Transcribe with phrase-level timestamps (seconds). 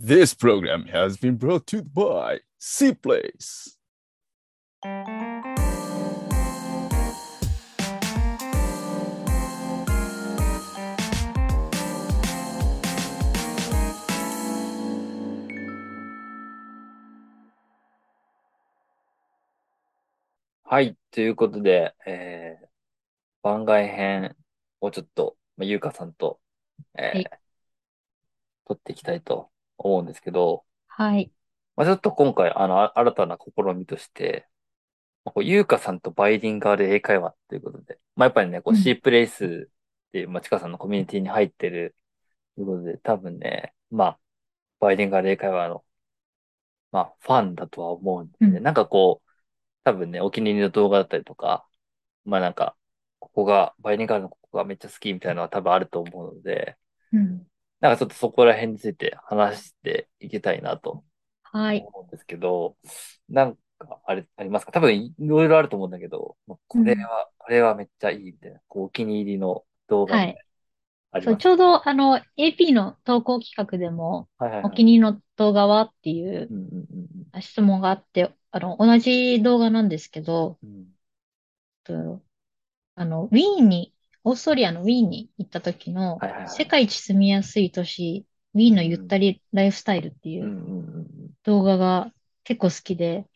[0.00, 3.76] This program has been brought to you by C Place.
[20.62, 20.96] はい。
[21.10, 22.66] ということで、えー、
[23.42, 24.36] 番外編
[24.80, 26.38] をちょっと、まあ、ゆうかさんと、
[26.94, 27.26] えーはい
[28.68, 31.32] 撮っていきたいと思うんですけど、はい。
[31.76, 34.48] まあ、ちょっと今回、あの、あ新たな試みとして、
[35.24, 39.70] まあこうゆうかさんとバイリンガル英会話ということで、まあ、やっぱりね、こう、うん C プレイス
[40.08, 41.96] っていう、まあ、ちかさんのコミュニティに入ってる
[42.56, 44.20] ということで、多分ね、まあ、
[44.80, 45.84] バイリンガル英会話の、
[46.92, 49.28] まあ、ファンだとは思うんで、うんなんかこう、
[49.84, 51.66] 多分ね、お気に入りの動画だったりとか、
[52.24, 52.76] まあなんか、
[53.20, 56.78] ここが、バイリンガルのここがめっちゃ好きみたいなのは多分あると思うので、
[57.12, 57.47] うん。
[57.80, 61.04] なんかちょっとそこら辺について話していきたいなと
[61.42, 61.90] はい。
[61.90, 62.76] 思うんですけど、
[63.28, 64.72] なんかあれ、ありますか？
[64.72, 70.44] 多分いろいろあると思うんだけど、まあこれは、これはめっちゃいいみたいな、こうお気に入りの動画みたい
[71.12, 74.68] なありそう、ますちょうど、あの、AP の投稿企画でも、はいはいはい。
[74.68, 80.88] お気に入りの動画はっていううんうんうん質問があって、あの、同じ動画なんですけど、うん。
[81.84, 82.22] と
[82.96, 83.94] あの、ウィーンに、
[84.28, 91.08] オーストリアのウィーンに行った時のはいはいはい、世界一住みやすい都市、ウィーンのゆったりライフスタイルっていう
[91.44, 92.12] 動画が
[92.44, 93.26] 結構好きで、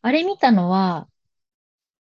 [0.00, 1.08] あれ見たのは、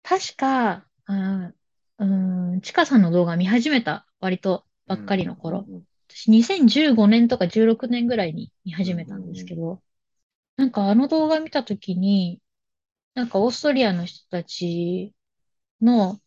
[0.04, 1.54] 確か、あー
[1.98, 5.84] うーん、ちかさんの動画見始めた割とばっかりの頃、うんうん
[6.14, 9.82] 私2015年とか16年ぐらいに見始めたんですけど、
[10.58, 12.42] なんかあの動画見たときに、
[13.14, 15.14] なんかオーストリアの人たち
[15.82, 16.20] の、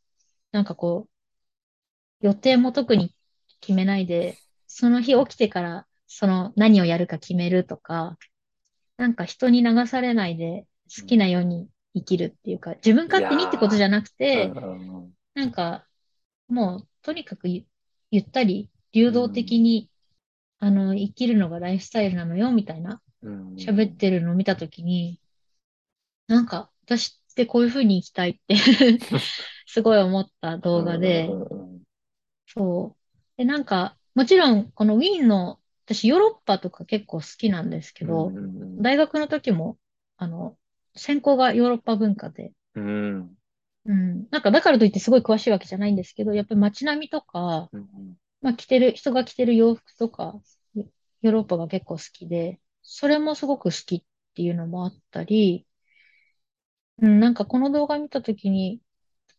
[0.52, 1.13] なんかこう、
[2.24, 3.14] 予定も特に
[3.60, 8.16] 決めないで、その日起きてからその何をやるか決めるとか、
[8.96, 10.64] なんか人に流されないで
[10.96, 15.84] 好きなように生きるっていうか、自分勝手にってことじゃなくて、うんうんうんなんか、
[16.46, 17.64] もう、とにかくゆ
[18.12, 19.90] ゆったり、流動的に、
[20.60, 23.54] あの、生きるのがライフスタイルなのよ、みたいな、うん。
[23.56, 25.20] 喋ってるのを見たときに、
[26.28, 28.54] なんか、私ってこういう風に生きたいって
[29.66, 31.63] すごい思った動画でう、んうんうん
[32.56, 33.16] そう。
[33.36, 39.78] で、なんか、もちろん、このウィーンの、私ヨーロッパとか結構好きなんですけど、うんうん大学の時も、
[40.16, 40.56] あの、
[40.96, 43.36] 専攻がヨーロッパ文化で、うん
[43.86, 44.28] うん。
[44.30, 50.34] なんか、だからといってすごい詳しいわけじゃないんですけど、やっぱり街並みとか、うんうんまあ着てる、人が着てる洋服とか、
[50.74, 50.84] ヨ
[51.22, 54.02] ヨーロッパが結構好きで、それもすごく好きっ
[54.34, 55.66] ていうのもあったり、
[57.00, 58.80] うん、なんかこの動画見たときに、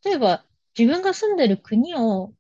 [0.04, 0.46] 例えば
[0.78, 2.34] 自分が住んでる国を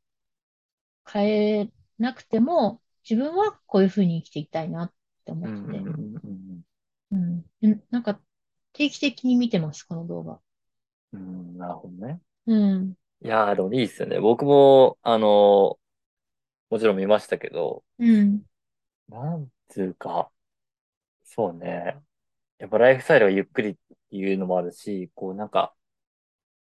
[1.12, 4.94] 変えなくても、自分はこういうふうに生きていきたいなっ
[5.26, 5.90] て思うんってて、
[7.12, 8.20] うんなんか
[8.74, 10.40] 定期的に見てます、この動画。
[11.14, 12.22] うんなるほどね。
[12.48, 12.96] うん。
[13.22, 14.20] いやー、でもいいっすよね。
[14.20, 15.80] 僕も、あの、
[16.70, 18.46] もちろん見ましたけど、うん。
[19.10, 20.32] なんつうか、
[21.24, 22.02] そうね。
[22.60, 25.76] やっぱライフスタイルがゆっくりっていうのもあるし、こうなんか、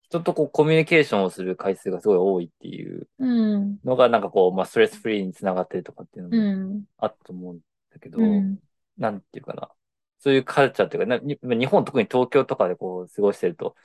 [0.09, 3.78] 人とこうコミュニケーションをする回数がすごい多いっていううん。
[3.84, 6.84] のがなんかこう、まあストレスフリーにつながってるとかっていうのもうん。
[6.99, 7.59] あったと思うん
[7.93, 8.59] だけど、うん。
[8.99, 9.71] なんていうかな。
[10.19, 13.77] そういうカルチャーっていうか、日本特に東京とかでこう過ごしてると、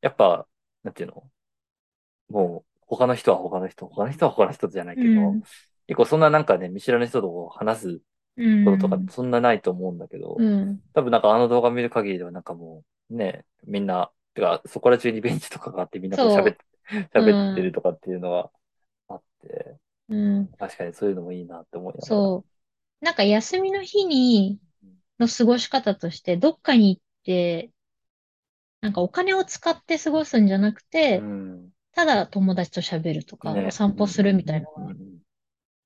[0.00, 0.46] やっぱ、
[0.84, 1.24] なんていうの？
[2.28, 5.42] もう、他の人は他の人、他の人は他の人じゃないけど、うん
[5.88, 8.00] 結構そんななんかね、見知らぬ人とこう話す
[8.36, 8.64] うん。
[8.66, 10.80] こととかそんなないと思うんだけど、うん。
[10.92, 16.64] 多分なんかあの動画見る限りではなんかもう、ね、みんな、てか、そこら中にベンチとかがあってみんなこうそう喋って、
[17.12, 18.50] 喋ってるとかっていうのが
[19.08, 19.76] あって、
[20.08, 20.46] うん。
[20.58, 22.06] 確かにそういうのもいいなって思いながら。
[22.06, 23.04] そう。
[23.04, 24.58] なんか休みの日に、
[25.18, 27.70] の過ごし方として、どっかに行って、
[28.80, 31.68] なんかお金を使って過ごすんじゃなくて、うん。
[31.92, 35.18] ただ友達と喋るとか、ねお散歩するみたいなのが、うん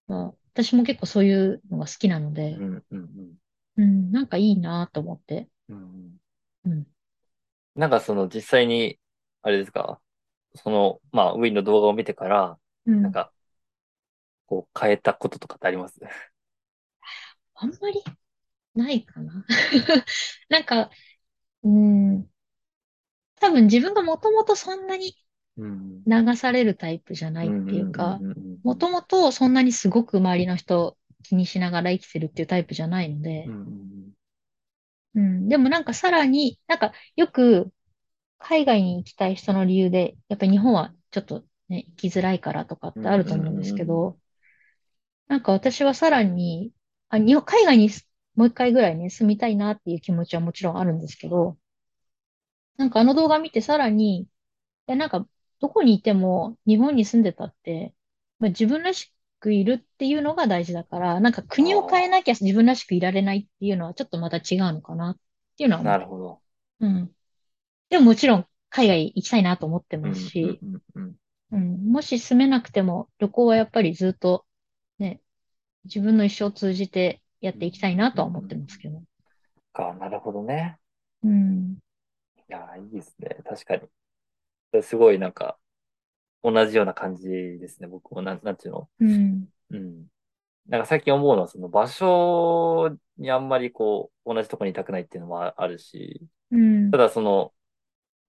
[0.06, 3.32] まあ、私も結構そういうのが好きなのでう、んうんうん
[3.78, 5.48] うん、なんかいいなと思って。
[5.70, 6.18] うん
[6.66, 6.86] うん。
[7.74, 8.98] なんかその実際に、
[9.42, 10.00] あれですか？
[10.54, 13.02] その、まあ、ウィンの動画を見てから、うん。
[13.02, 13.32] なんか、
[14.46, 15.98] こう変えたこととかってあります？
[17.54, 18.02] あんまり
[18.74, 19.44] ないかな。
[20.48, 20.90] なんか、
[21.62, 22.30] うん、
[23.40, 25.16] 多分自分がもともとそんなに
[25.56, 26.02] うん。
[26.06, 28.18] 流されるタイプじゃないっていうか、
[28.64, 34.11] もともとそんなにすごく周りの人を気にしながら生きてるっていうタイプじゃないのでうん、うん
[35.14, 37.72] うん、でもなんかさらに、なんかよく
[38.38, 44.18] 海外に行きたい人の理由で、やっぱり日本はちょっとね、行きづらいからとかってあると思うんですけど、
[45.28, 46.72] なんか私はさらに、
[47.08, 47.90] あ、日本、海外に
[48.34, 51.58] もう一回ぐらいね、住みたいなっていう気持ちはもちろんあるんですけど、
[52.76, 54.28] なんかあの動画見てさらに、
[54.88, 55.28] え、なんか、
[55.60, 57.94] どこにいても日本に住んでたって、
[58.40, 59.11] まあ、自分らし
[59.42, 65.20] くいるっていうのが大事だから、なんか国を変えなきゃ自分らしくいられないっていうのはちょっとまた違うのかなっ
[65.56, 65.84] ていうのは。
[65.84, 66.42] なるほど。
[66.80, 67.16] うん。
[67.90, 70.62] でももちろん海外行きたいなと思ってますし、
[71.50, 74.46] もし住めなくても旅行はやっぱりずっと
[74.98, 75.22] ね、
[75.84, 79.02] 自分の一生を通じてやっうんていきたいなとは思ってうんますけど。
[79.72, 80.78] か、なるほどね。
[81.22, 81.78] うん、
[82.48, 83.36] いやー、いいですね。
[83.44, 84.82] 確かに。
[84.82, 85.58] すごいなんか、
[86.42, 87.88] 同じような感じですね。
[87.88, 88.88] 僕もなん、なんていうの？
[89.00, 90.06] うん、うん。
[90.68, 97.52] なんか最近思うのは、その場所にあんまりこう、同じとこにいたくないっていうのもああるし、うん、ただその、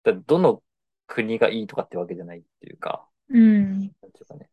[0.04, 0.64] だどの
[1.08, 4.50] 国がいいとかってわけじゃないっていうか、うん、なんていうかね。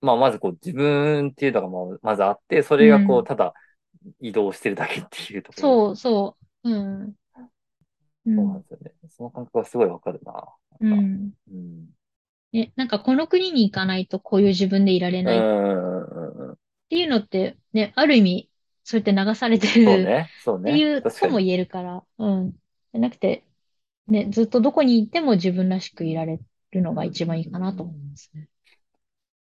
[0.00, 3.24] まあ、まずこう、自分っていうのがまあまずあって、それがこう、うん。
[3.24, 3.52] ただ
[4.18, 5.68] 移動してるだけっていうところ。
[5.68, 7.14] そう、そう、うん、う
[8.24, 8.92] そうなんん、ですよね。
[9.08, 10.32] その感覚はすごいわかるな。
[10.32, 10.46] なんか、
[10.80, 11.32] うん。
[11.52, 11.86] うん。
[12.52, 15.48] ね、なんかこの国に行かないとこういう自分でいられうないっ。
[16.88, 18.50] ていうのってね、ある意味、
[18.84, 20.70] そうやって流されてるそうね、そうね。
[20.70, 21.02] っていう。
[21.20, 22.52] とも言えるから、うん。
[22.52, 23.44] じゃなくて、
[24.08, 26.40] ね、ずっとどこにいても自分らしくいられ
[26.72, 27.90] るのうん、がうん、一番いいかなとうん。
[27.90, 28.48] 思いますね。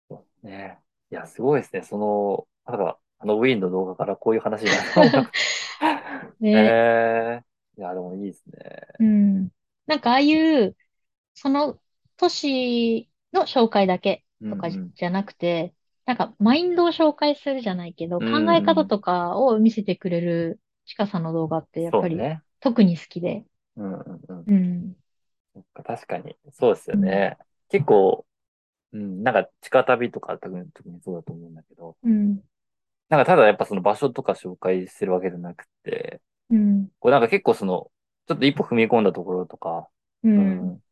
[0.08, 0.78] そうね。
[1.10, 1.82] いや、すごいですね。
[1.82, 4.88] その、なんか、あのウィーンの動画からこういう話になる。
[6.40, 7.44] ね、 ええ
[7.78, 8.86] いや、でもいいですね。
[8.98, 9.50] うん。
[9.86, 10.34] なんかああい
[10.64, 10.76] う、
[11.34, 11.80] その
[12.18, 14.94] 都市の紹介だけうん、とかじうん。
[15.02, 15.74] ゃなくて、
[16.06, 22.42] なんかマインドを紹介するじゃないけど、う考え方ん、とかを見せてくれるちかさんの動画ってやっぱりそうね。
[22.60, 23.46] 特に好きで。
[23.76, 24.46] うん、うん、うん。
[24.46, 24.96] うん。
[25.54, 26.36] そっか確かに。
[26.52, 26.98] そうですようん。
[26.98, 27.38] ね。
[27.68, 28.26] 結構、
[28.92, 32.42] うん、なんか地下旅とか特に、特にそうだと思うんだけど、うん。
[33.08, 36.90] なんかただやっぱその場所とか紹介してるわけじゃなくて、うん。
[37.00, 37.90] こうなんか結構その、
[38.28, 39.88] ちょっと一歩踏み込んだところとか、
[40.22, 40.32] うん。
[40.36, 40.84] うん、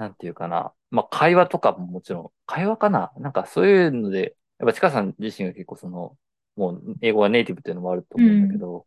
[0.00, 0.72] なんていうかな。
[0.90, 3.12] まあ会話とかももちろん、会話かな？
[3.18, 6.16] なんかそういうので、やっぱちかさん自身が結構その、
[6.56, 8.60] もう英語がネイティブっていうのもあると思うんだけうん。
[8.60, 8.86] ど、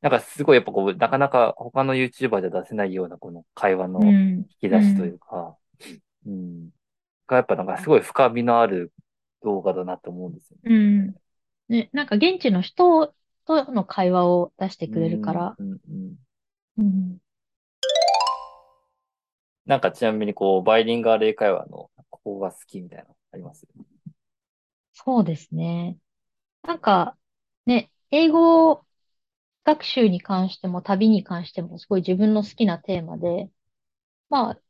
[0.00, 4.10] なんかすごいやっぱこう、なかなか他の YouTuber じゃ出せないようなこの会話のうん。
[4.10, 5.14] 引き出しというん。
[5.14, 5.56] うか、
[6.26, 6.70] うん、
[7.28, 8.92] がやっぱなんかすごい深みのある
[9.44, 10.74] 動画だなと思うんですよね。
[10.74, 11.14] うん
[11.68, 13.14] ね、なんか現地の人
[13.46, 15.56] との会話を出してくれるかうん、ら。
[15.58, 16.14] うん、うん。
[16.78, 17.18] うん。
[19.68, 23.66] なんかちなみにこう、バイリンガル英会話のここが好きみたいなのあります？
[24.92, 25.98] そうですね。
[26.62, 27.18] なんか、
[27.66, 28.86] ね、英語
[29.64, 33.50] 学習に関しても旅に関してもすごい自分の好きなテーマで、
[34.30, 34.62] まあ、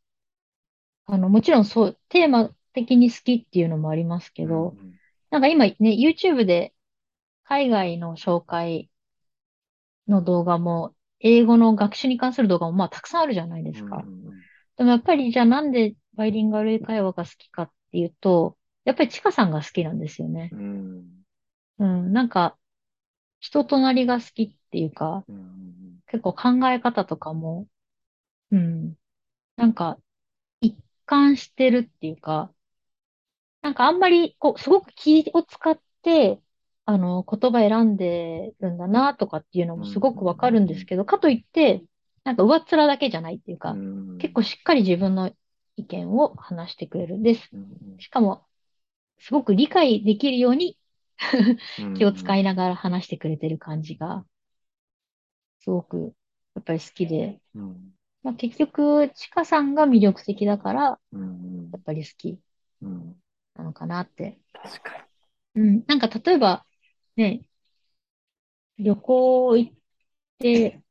[1.06, 4.98] あの、もちろんそう、テーマ的に好きっていうのもありますけうど、ん、
[5.30, 6.74] なんか今ね、YouTube で
[7.44, 8.90] 海外の紹介
[10.08, 14.08] の動画も、英語の学習に関する動画もまあたくさんあるじゃないでうん、うすか。
[14.32, 14.47] ん、
[14.78, 20.50] でもやっぱりじゃあなんでバイリンガル英会話が好きかっていうと、やっぱりチカさんが好きなんですよね。
[20.50, 21.24] うん、
[21.78, 22.58] うん、なんか
[23.40, 25.26] 人となりが好きっていうか、
[26.08, 27.68] 結構考え方とかも、
[28.50, 28.96] うん、
[29.56, 29.98] なんか
[30.62, 32.54] 一貫してるっていうか、
[33.62, 36.40] なんかあんまりこう、すごく気を使って、
[36.84, 41.84] あの、言葉選んでるんだなとかっていうのうん、もすうん、ごくわかるんですけど、かといって、
[42.28, 43.80] なんか上っ面だけじゃないっていううか、
[44.18, 45.32] 結ん、構しっかり自分の
[45.76, 47.52] 意見を話してくれるんです。
[47.52, 48.46] うん、しかも、
[49.18, 50.78] すごく理解できるように
[51.78, 54.24] うん、気を使いうん、ながら話してくれてる感じが、
[55.60, 56.14] すごく、
[56.54, 62.40] やっぱり好きで、うん、まあ、結局、ちかさんが魅力的だから、うん、やっぱり好き
[62.82, 63.22] うん、
[63.54, 64.38] なのかなって。
[64.52, 65.08] 確か
[65.54, 65.84] うん。
[65.86, 66.66] なんか例えば、
[67.16, 67.48] ね、
[68.78, 69.72] 旅行行っ
[70.38, 70.82] て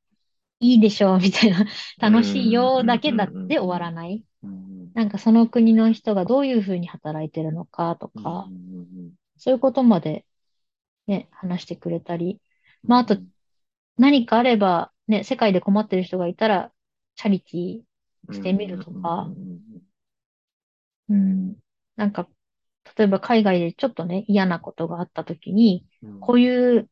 [0.59, 1.65] いいでしょうみたいな、
[1.99, 4.23] 楽しいよだけうん、だって終うん、わらない。
[4.43, 10.25] うん、なんかその国の人がどういうふうに働いてるのかとうん、か、うん、そういうことまで
[11.07, 12.41] ね、話してくれたり、
[12.83, 13.17] うん、まああと
[13.97, 16.71] 何かあれば、ね、世界で困ってる人がいたら、
[17.15, 17.81] チャリティー
[18.29, 19.59] うん、してみるとか、ん、
[21.09, 21.55] うん、
[21.95, 22.27] なんか、
[22.97, 26.89] 例えば海外でちょっとね、嫌なことがあった時に、うん、こういう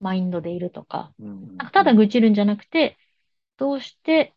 [0.00, 2.98] マインドでいるとか、うん、なんかただ愚痴るんじゃなくて、
[3.58, 4.34] どうして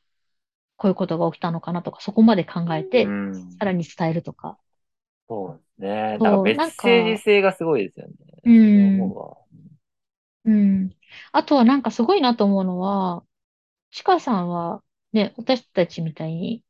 [0.77, 4.59] こういうことが起きたのかなとか、そこまで考えうて、ん、さらに伝えるとか。
[5.29, 6.19] そうですね。
[6.19, 8.13] なんかメッセージ性がすごいですよね。
[8.43, 9.15] うん、
[10.45, 10.95] うん。
[11.31, 13.25] あとはなんかすごいなと思うのは、
[13.91, 16.63] ちかさんはね、私たちみたいに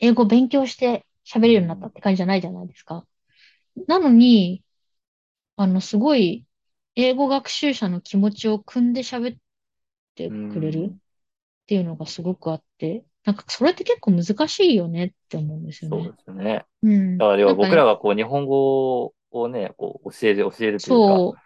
[0.00, 3.06] 英語勉強して喋れるようになったうん、って感じじゃないじゃないですか。
[3.88, 4.64] なのに、
[5.56, 6.46] あの、すごい
[6.94, 9.38] 英語学習者の気持ちを汲んで喋っ
[10.14, 11.00] てうくれるっん。
[11.66, 16.14] ていうのがすごくあって、なんかそれって結構難しいよねって思うんですよそうね。
[16.16, 16.66] ですよね。
[16.82, 17.18] うん。
[17.18, 21.42] だから、僕らがこう、日本語をね、こう、教える、教えるというか、そう、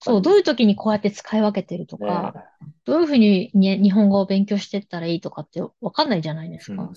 [0.00, 1.98] そう、どういう時にこうやって使い分けてるとね。
[1.98, 2.36] か、
[2.84, 6.90] どういうふうにに日本語を勉強していったらいいとかってわかんないじゃないですうん。
[6.90, 6.96] か。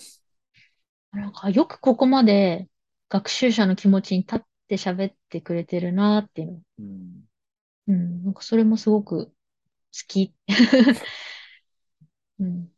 [1.12, 2.68] なんかよくここまで
[3.10, 6.62] 学習者の気持ちに立って喋ってくれてるなっていうの。
[6.79, 7.28] うん。
[7.89, 9.34] うん、なんかそれもすごく好
[10.08, 10.36] き。
[12.39, 12.72] うん、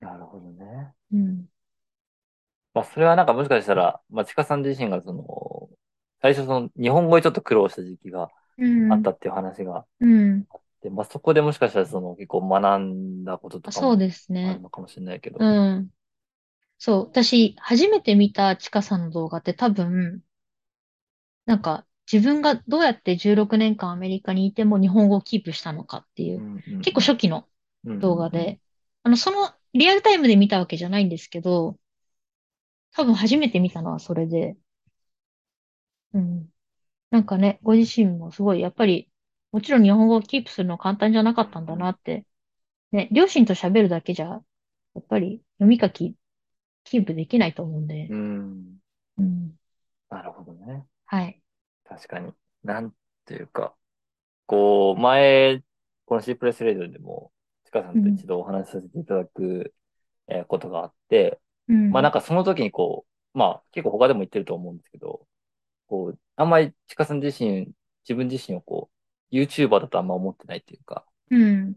[0.00, 0.94] なるほどね。
[1.12, 1.48] うん、
[2.74, 5.68] まあ、それはなんかもしかしたら、まあ、ちかさん自身がその、
[6.22, 10.46] 最初その、日本語にちょっと苦労した時期がうん、あったっていう話がうん。
[10.50, 14.62] あって、まあ、そこでもしかしたらその、結構学んだこととかもそうですあるね。
[14.62, 15.38] のかもしれないけど。
[15.40, 15.46] う
[15.80, 15.90] ん。
[16.78, 20.22] そう、私、初めて見たちかさんの動画って多分、
[21.46, 27.48] なんか自分がどうやって16年間アメリカにいても日本語をキープしたのかっていうう、んうん結構初期の
[27.84, 28.60] うん動画で、
[29.02, 31.78] あの、そのリアルタイムで見たわけじゃないんですけど、
[32.92, 34.56] 多分初めて見たのはそれで、
[36.12, 36.50] うん。
[37.10, 39.10] なんかね、ご自身もすごい、やっぱり、
[39.52, 42.26] もちろん日本語をキープするの簡単じゃなかったんだなって、
[42.92, 44.36] ね、両親と喋るだけじゃ、や
[45.00, 46.16] っぱり読み書き、
[46.84, 48.80] キープできないと思うんで、うん。
[49.18, 49.56] うん。
[50.10, 50.86] なるほどね。
[51.06, 51.42] はい。
[51.90, 52.32] 確かに。
[52.64, 52.94] なん
[53.26, 53.76] ていうか、
[54.46, 55.62] こう、前、
[56.06, 57.32] この C プレスレディオでも、
[57.64, 59.74] ちかさんと一度お話しさせていただく、
[60.28, 61.90] えーことがあって、うん。
[61.92, 65.28] まあなんかその時にこう、まあ結構他でも言ってると思うんですけど、
[65.88, 67.68] こう、あんまりちかさん自身、
[68.04, 68.90] 自分自身をこ
[69.32, 71.76] う、YouTuber だとあんま思ってないっていうか、うん。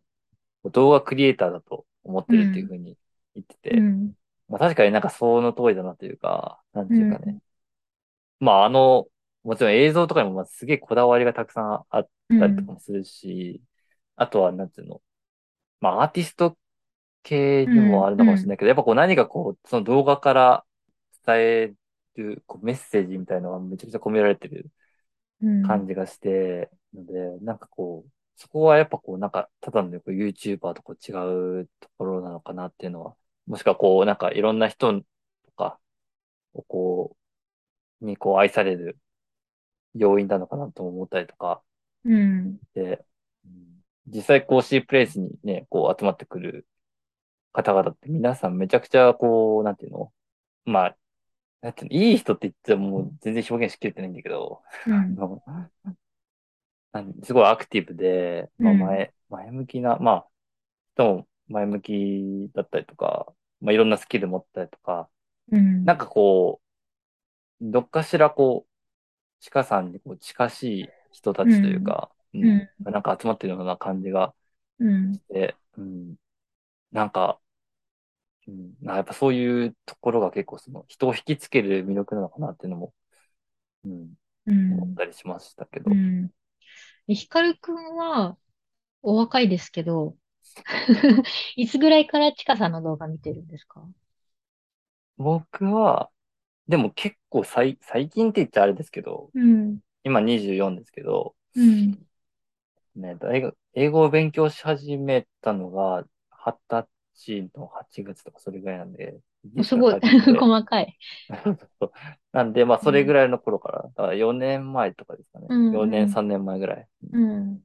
[0.71, 2.97] 動画クリエイターだと思ってるっていうふうに
[3.35, 4.13] 言ってて、うん。
[4.47, 7.37] まあ確かになんかその通りだなというか、なんていうかね。
[8.41, 9.07] うまああの、
[9.43, 13.61] もちろん映像とかにもまあすげえこだわりがたくさんあっうんたりとかもするし、
[14.15, 15.01] あとはなんていうの、
[15.81, 16.57] まあアーティスト
[17.23, 20.65] 系にもあるのかもしれないけど、やっぱこう何かこう、その動画から
[21.25, 21.75] 伝え
[22.15, 24.71] るこうメッセージみたいなのがめちゃくちゃ込められてる
[25.41, 25.77] うん。
[25.77, 33.15] 感じがして、ので、なんかこう、そこはやっぱこう、なんか、ただのこう YouTuber とこう違うところなのかなっていうのは、
[33.47, 35.05] もしくはこう、なんかいろんな人と
[35.57, 35.79] か
[36.53, 37.17] をこ
[38.01, 38.97] う、にこう愛される
[39.95, 41.61] 要因なのかなとも思ったりとか
[42.05, 42.57] うん。
[42.73, 43.05] で、
[43.45, 43.73] うん
[44.05, 46.67] 実際こう C プレイスにね、こう集まってくる
[47.53, 50.11] 方々って皆さんめちゃくちゃこう、なんていうの？
[50.65, 50.97] まあ、
[51.61, 51.97] なんていうの？
[51.97, 55.15] いい人って言ってももう全然表現しきれてないんだけど、うん。
[57.23, 60.27] すごいアクティブで、まあ、うん前、前向きな、まあ、
[60.95, 65.09] 人も前向きだったりとか、まあ、いろんなスキル持ったりとか、
[65.49, 65.85] うん。
[65.85, 66.59] なんかこ
[67.61, 68.67] う、どっかしらこ
[69.47, 72.43] う、鹿さんにこう近しい人たちというか、うん。
[72.43, 72.69] うん。
[72.79, 74.33] なんか集まってるような感じが
[74.79, 75.13] うん。
[75.13, 76.15] して、うん、
[76.91, 77.41] なんか、
[78.47, 82.93] うん、なやっぱそういうところが結構その人を引きつける魅力なのかなっていうのも、
[83.85, 84.13] うん、
[84.45, 84.77] うん。
[84.77, 85.91] 思ったりしましたけど。
[85.91, 86.31] うん。
[87.09, 88.37] えヒカルくんは、
[89.03, 90.17] お若いですけど、
[91.57, 93.85] いつぐらいからちかさんの動画見てるんですか？
[95.17, 96.11] 僕は、
[96.67, 99.79] でも結構最、最近って言っちゃあれですけど、うん。
[100.03, 102.05] 今24ですけど、うん。
[102.95, 109.19] ね、大学、英語を勉強し始めたのが、二十歳の8月とかそれぐらいなんで、
[109.63, 110.97] すごい、細かい。
[112.31, 115.47] なんで、まあ、それぐらいの頃から、だから4年前とかですかね。
[115.49, 117.63] うんうん4年、3年前ぐらいうん。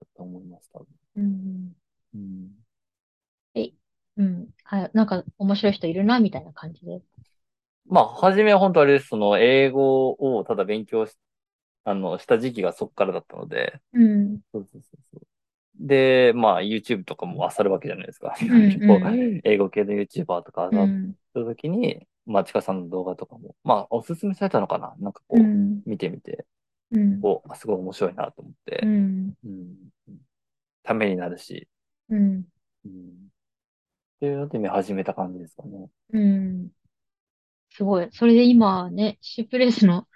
[0.00, 0.86] だと思います、多分。
[1.16, 1.76] うん。
[2.14, 2.50] うん。
[4.16, 4.48] うん。
[4.64, 4.90] はい。
[4.94, 7.02] なんか、面白い人いるな、みたいな感じで。
[7.92, 11.14] まあ、初めは本当あれです、その、英語をただ勉強し、
[11.84, 14.40] あの、した時期がそこからだったので、うん。
[14.52, 15.26] そうそうそうそう。
[15.76, 18.34] で、まあ、YouTube とかも漁るわけじゃないですか。
[18.44, 19.08] んうん こう
[19.44, 21.14] 英語系の YouTuber とか漁っうん。
[21.34, 24.94] た時に、まあ、ちかさんの動画とかも、まあ、おすすめされたのかな？
[25.00, 25.82] なんかこう、うん。
[25.86, 26.46] 見てみて、
[26.90, 27.22] うん。
[27.22, 29.34] こう、あすごい面白いなと思ってう、ん。
[29.44, 29.90] うん。
[30.84, 31.68] ためになるし、
[32.08, 32.46] うん。
[32.84, 32.92] うん。
[32.92, 33.14] っ
[34.20, 35.90] ていうので見始めた感じですかね。
[36.12, 36.70] うん。
[37.76, 38.08] すごい。
[38.12, 40.06] それで今ね、シープレイスの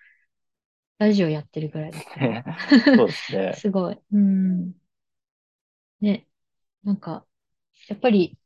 [0.99, 2.45] ラジオやってるぐらいですね。
[2.97, 3.53] そうですね。
[3.57, 3.99] すごい。
[4.13, 4.73] うん。
[6.01, 6.27] ね。
[6.85, 7.27] なんか、
[7.89, 8.39] やっぱり、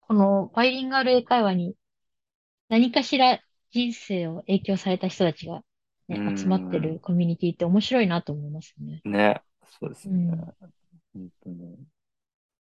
[0.00, 1.76] このバイリンガル英会話に
[2.68, 5.62] 何かしら人生を影響された人たちが、
[6.08, 9.02] ねうん集まってるコミュニティって面白いなと思いますね。
[9.04, 9.42] ね。
[9.80, 10.28] そうですよね。
[10.30, 10.38] うん
[11.14, 11.78] 本当に。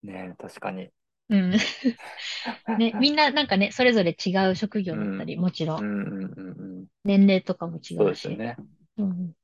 [0.03, 0.89] ね確かに。
[1.29, 1.51] うん。
[2.77, 6.85] ね、みんななんかね、それぞれ違う職業だったり、もちろん、うんうんうんうん。
[7.03, 8.21] 年齢とかも違そうでうし。
[8.21, 8.57] すよね。
[8.97, 9.35] うん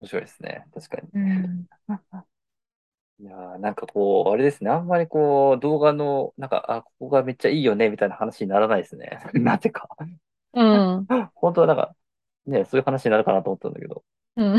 [0.00, 0.66] 面白いですね。
[0.74, 1.08] 確かに。
[1.12, 1.66] うん。
[3.20, 4.70] いやーなんかこう、あれですね。
[4.70, 9.18] あんまりこう、動画の、なんか、あ、ここがめっちゃいいよね、みたいな話にならないですね。
[9.34, 9.88] なぜか。
[10.52, 11.06] うん。
[11.34, 11.94] 本当はなんか、
[12.46, 14.04] ね、そういう話になるかなと思ったんだけど。
[14.36, 14.58] うん。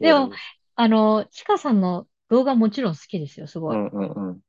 [0.00, 0.40] でもそう
[0.76, 3.76] あの、ちかさんの動画もちろん好きですよ、すごい。
[3.76, 4.40] うんうんうん。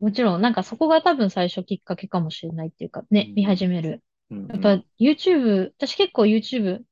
[0.00, 4.02] もちろん、なんかそこが多分最初きっかけかもしれないっていうか、ねう、ん見始める。
[4.30, 6.82] うんうんやっぱ YouTube、私結構 YouTube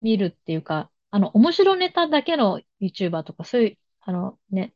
[0.00, 4.74] 見るっていうか、あの、面白ネタだけの YouTuber とか、そういう、あのね、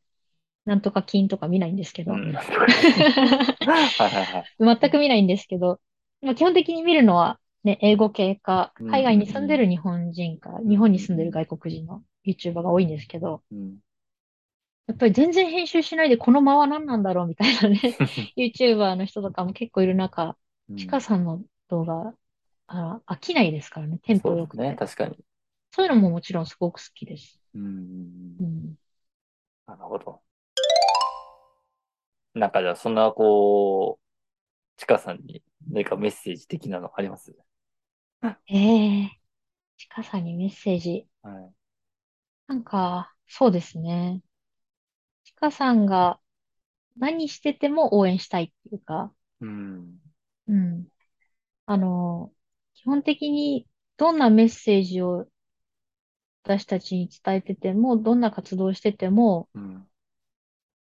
[0.64, 2.32] なんとか金とか見ないんですけど、うん。
[2.34, 4.78] はいはいはい。
[4.80, 5.80] 全く見ないんですけど、
[6.22, 13.78] まあ、基本的に見るのは、ね、英語系か、うん海外に住んでる日本人か、ん日本に住んでる外国人の YouTuber が多いんですけど、うん。
[14.86, 17.80] やっぱり全然編集しないでこの間は何なんだろうみたいなね、
[18.36, 20.36] YouTuber の人とかも結構いる中、
[20.76, 22.14] ちかさんの動画、
[22.68, 24.62] あ飽きないですからね、テンポ良くて。
[24.62, 24.76] ね。
[24.78, 25.18] 確かに。
[25.72, 27.40] そういうのももちろんすごく好きです。
[27.54, 27.62] うん
[28.40, 28.74] うん。
[29.66, 30.20] なるほど。
[32.34, 37.34] なんかじゃあ、そんな、こう、ちかさんに何かメッセージ的なのあります？
[38.48, 39.10] ええ
[39.76, 41.06] ちかさんにメッセージ。
[41.22, 41.52] はい。
[42.46, 44.20] なんか、そうですね。
[45.36, 46.18] ちかさんが
[46.96, 50.00] 何してても応援したいっていうか、うん。
[50.48, 50.88] うん。
[51.66, 52.32] あの、
[52.74, 55.28] 基本的にどんなメッセージを
[56.44, 59.72] 私たちに伝えてても、どんな活動をしてても、うん。
[59.74, 59.86] やっ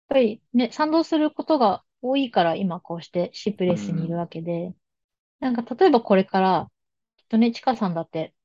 [0.10, 4.74] ぱりね、賛同することが多いから今こうしてシープレスにいるわけで、
[5.40, 6.72] なんか例えばこれから、
[7.18, 8.36] きっとね、ちかさんだって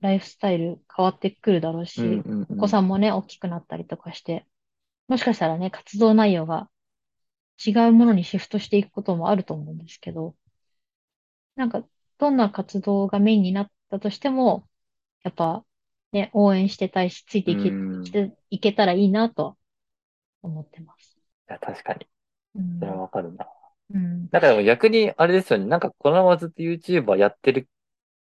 [0.00, 4.46] ライフスタイル変わってくるだろうし、うんお子さんもね、大きくなったりとかして、
[5.10, 6.70] もしかしたらね、活動内容が
[7.66, 10.36] 違うものにシフトしていくこともあると思うんですけど、
[11.56, 11.84] なんか、
[12.18, 14.68] どんな活動がメインになったとしても、
[15.24, 15.64] やっぱ、
[16.12, 19.58] ね、応援してたいし、ついていけ、いけたらいいなと
[20.42, 21.18] 思ってます。
[21.18, 22.06] いや、確かに。
[22.54, 23.48] うんそれはわかるな。
[23.92, 24.28] うん。
[24.30, 25.66] なんかでも逆に、あれですよね。
[25.66, 27.68] なんかこのままずっと YouTuber やってる、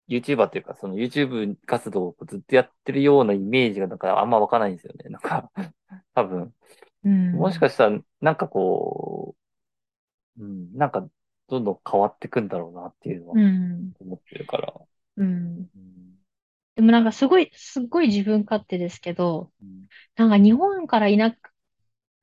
[0.09, 5.09] YouTuber っていうか、その YouTube 活動をずっとやってるようなイメージがなんかあんま湧かないんですよね。
[5.11, 5.51] なんか。
[7.41, 9.35] もしかしたら、なんかこ
[10.37, 11.07] う、うん、なんか
[11.49, 13.93] どんどん変わってくんだろうなっていうのはうん。
[13.99, 14.73] 思ってるから。
[15.17, 15.25] うん。
[15.25, 15.29] う
[15.61, 15.67] ん
[16.73, 21.51] でもなんかすごい、すっごい自分勝手ですけど、うんなんか日本からいなく、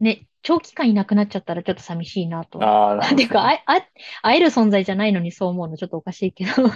[0.01, 2.63] ね、長期間いなくなっちゃったらちょっと寂しいなと。
[2.63, 3.87] ああ、ななんていうか、あ、あ、
[4.23, 6.73] 会える存在じゃないのにそう思うのちょっとおかしいけど、うん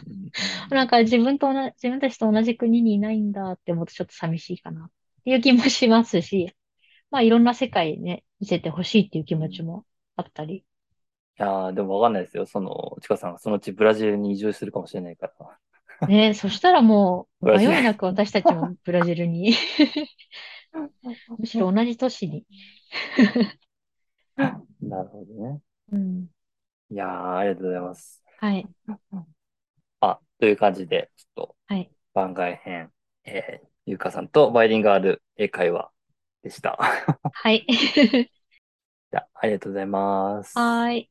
[0.70, 4.90] なんか自分と同じ、自分たちと同じ国にいないんだって思うとちょっと寂しいかなっ
[5.24, 6.54] ていう気もしますし、
[7.12, 10.64] まあいろんな世界ね、見せてほしいっていう気持ちもあったり。
[11.38, 12.46] いやーでもわかんないですよ。
[12.46, 15.58] その、ちかさんがそのうちブラジルに移住するかもしれないから。
[16.06, 19.54] ね、そしたらもう、迷いなく私たちも ブラジルに、
[21.38, 22.46] むしろ同じ都市に。
[24.80, 25.60] なるほどね。
[25.92, 26.28] うん。
[26.90, 28.22] いやーありがとうございます。
[28.36, 28.68] はい。
[30.00, 31.92] あ、という感じで、ちょっとはい。
[32.14, 32.92] 番外編、
[33.24, 35.92] えー、ゆうかさんとバイリンガール英会話
[36.42, 36.78] でした。
[37.30, 37.66] はい。
[39.12, 40.54] じゃあ、ありがとうございます。
[40.54, 41.10] はーい。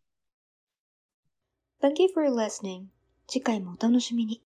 [1.81, 2.87] Thank you for listening.
[3.27, 4.41] 次回もお楽しみに。